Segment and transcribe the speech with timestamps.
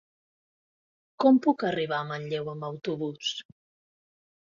[1.23, 3.35] Com puc arribar a Manlleu amb autobús?